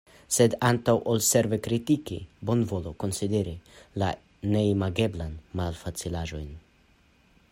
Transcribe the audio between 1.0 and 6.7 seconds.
ol severe kritiki, bonvolu konsideri la neimageblajn malfacilaĵojn.